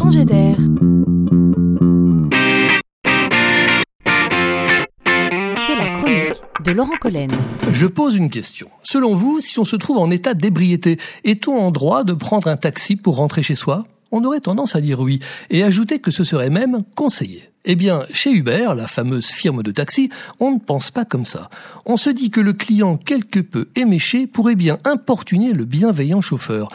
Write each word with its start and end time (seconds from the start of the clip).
changer 0.00 0.24
d'air. 0.24 0.56
C'est 5.66 5.76
la 5.76 5.88
chronique 5.94 6.42
de 6.64 6.70
Laurent 6.72 6.96
Collen. 6.98 7.30
Je 7.72 7.86
pose 7.86 8.16
une 8.16 8.30
question. 8.30 8.68
Selon 8.82 9.14
vous, 9.14 9.40
si 9.40 9.58
on 9.58 9.64
se 9.64 9.76
trouve 9.76 9.98
en 9.98 10.10
état 10.10 10.32
d'ébriété, 10.32 10.96
est-on 11.24 11.58
en 11.58 11.70
droit 11.70 12.04
de 12.04 12.14
prendre 12.14 12.48
un 12.48 12.56
taxi 12.56 12.96
pour 12.96 13.16
rentrer 13.16 13.42
chez 13.42 13.54
soi? 13.54 13.86
On 14.10 14.24
aurait 14.24 14.40
tendance 14.40 14.74
à 14.74 14.80
dire 14.80 15.00
oui, 15.00 15.20
et 15.50 15.62
ajouter 15.62 15.98
que 15.98 16.10
ce 16.10 16.24
serait 16.24 16.50
même 16.50 16.82
conseillé. 16.96 17.50
Eh 17.66 17.76
bien, 17.76 18.06
chez 18.12 18.32
Uber, 18.32 18.68
la 18.74 18.86
fameuse 18.86 19.26
firme 19.26 19.62
de 19.62 19.70
taxi, 19.70 20.08
on 20.40 20.52
ne 20.52 20.58
pense 20.58 20.90
pas 20.90 21.04
comme 21.04 21.26
ça. 21.26 21.50
On 21.84 21.98
se 21.98 22.08
dit 22.08 22.30
que 22.30 22.40
le 22.40 22.54
client 22.54 22.96
quelque 22.96 23.40
peu 23.40 23.68
éméché 23.76 24.26
pourrait 24.26 24.54
bien 24.54 24.78
importuner 24.84 25.52
le 25.52 25.66
bienveillant 25.66 26.22
chauffeur. 26.22 26.70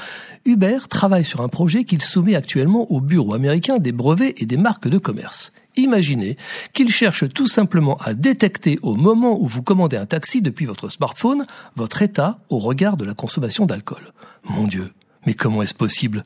Uber 0.46 0.77
travaille 0.89 1.25
sur 1.25 1.41
un 1.41 1.50
projet 1.50 1.86
qu'il 1.86 2.04
soumet 2.04 2.36
actuellement 2.36 2.91
au 2.91 3.02
bureau 3.02 3.34
américain 3.34 3.77
des 3.80 3.91
brevets 3.91 4.36
et 4.38 4.45
des 4.45 4.58
marques 4.58 4.88
de 4.88 4.99
commerce. 4.99 5.52
Imaginez 5.76 6.38
qu'il 6.72 6.91
cherche 6.91 7.27
tout 7.30 7.48
simplement 7.48 7.98
à 7.98 8.13
détecter 8.13 8.77
au 8.84 8.95
moment 8.95 9.41
où 9.41 9.48
vous 9.48 9.63
commandez 9.63 9.98
un 9.98 10.05
taxi 10.05 10.44
depuis 10.44 10.67
votre 10.67 10.89
smartphone 10.89 11.48
votre 11.76 12.03
état 12.03 12.38
au 12.50 12.59
regard 12.59 12.95
de 12.95 13.05
la 13.05 13.16
consommation 13.16 13.66
d'alcool. 13.66 14.13
Mon 14.44 14.67
Dieu, 14.67 14.94
mais 15.26 15.34
comment 15.34 15.63
est-ce 15.63 15.73
possible? 15.73 16.23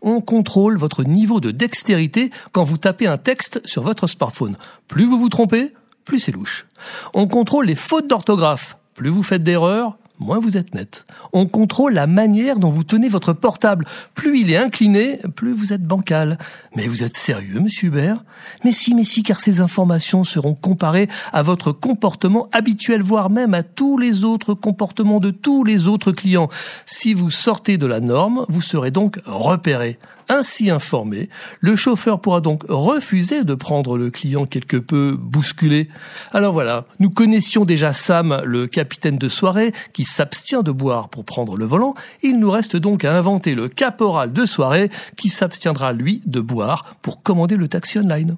On 0.00 0.22
contrôle 0.22 0.78
votre 0.78 1.04
niveau 1.04 1.40
de 1.40 1.50
dextérité 1.50 2.30
quand 2.52 2.64
vous 2.64 2.78
tapez 2.78 3.06
un 3.06 3.18
texte 3.18 3.60
sur 3.66 3.82
votre 3.82 4.06
smartphone. 4.06 4.56
Plus 4.88 5.04
vous 5.04 5.18
vous 5.18 5.28
trompez, 5.28 5.74
plus 6.06 6.18
c'est 6.18 6.32
louche. 6.32 6.66
On 7.12 7.28
contrôle 7.28 7.66
les 7.66 7.74
fautes 7.74 8.08
d'orthographe. 8.08 8.78
Plus 8.94 9.10
vous 9.10 9.22
faites 9.22 9.42
d'erreurs, 9.42 9.98
moins 10.20 10.38
vous 10.38 10.56
êtes 10.56 10.74
net. 10.74 11.06
On 11.32 11.46
contrôle 11.46 11.94
la 11.94 12.06
manière 12.06 12.58
dont 12.58 12.70
vous 12.70 12.84
tenez 12.84 13.08
votre 13.08 13.32
portable. 13.32 13.86
Plus 14.14 14.40
il 14.40 14.50
est 14.50 14.56
incliné, 14.56 15.18
plus 15.34 15.52
vous 15.52 15.72
êtes 15.72 15.82
bancal. 15.82 16.38
Mais 16.76 16.86
vous 16.86 17.02
êtes 17.02 17.16
sérieux, 17.16 17.58
monsieur 17.58 17.88
Hubert? 17.88 18.24
Mais 18.64 18.72
si, 18.72 18.94
mais 18.94 19.04
si, 19.04 19.22
car 19.22 19.40
ces 19.40 19.60
informations 19.60 20.22
seront 20.24 20.54
comparées 20.54 21.08
à 21.32 21.42
votre 21.42 21.72
comportement 21.72 22.48
habituel, 22.52 23.02
voire 23.02 23.30
même 23.30 23.54
à 23.54 23.62
tous 23.62 23.98
les 23.98 24.24
autres 24.24 24.54
comportements 24.54 25.20
de 25.20 25.30
tous 25.30 25.64
les 25.64 25.88
autres 25.88 26.12
clients. 26.12 26.48
Si 26.86 27.14
vous 27.14 27.30
sortez 27.30 27.78
de 27.78 27.86
la 27.86 28.00
norme, 28.00 28.44
vous 28.48 28.62
serez 28.62 28.90
donc 28.90 29.20
repéré. 29.24 29.98
Ainsi 30.32 30.70
informé, 30.70 31.28
le 31.58 31.74
chauffeur 31.74 32.20
pourra 32.20 32.40
donc 32.40 32.62
refuser 32.68 33.42
de 33.42 33.54
prendre 33.54 33.98
le 33.98 34.10
client 34.10 34.46
quelque 34.46 34.76
peu 34.76 35.16
bousculé. 35.18 35.88
Alors 36.30 36.52
voilà, 36.52 36.84
nous 37.00 37.10
connaissions 37.10 37.64
déjà 37.64 37.92
Sam, 37.92 38.40
le 38.44 38.68
capitaine 38.68 39.18
de 39.18 39.26
soirée, 39.26 39.72
qui 39.92 40.04
s'abstient 40.04 40.62
de 40.62 40.70
boire 40.70 41.08
pour 41.08 41.24
prendre 41.24 41.56
le 41.56 41.64
volant. 41.64 41.96
Il 42.22 42.38
nous 42.38 42.52
reste 42.52 42.76
donc 42.76 43.04
à 43.04 43.18
inventer 43.18 43.56
le 43.56 43.66
caporal 43.66 44.32
de 44.32 44.44
soirée 44.44 44.88
qui 45.16 45.30
s'abstiendra 45.30 45.92
lui 45.92 46.22
de 46.26 46.38
boire 46.38 46.94
pour 47.02 47.24
commander 47.24 47.56
le 47.56 47.66
taxi 47.66 47.98
online. 47.98 48.36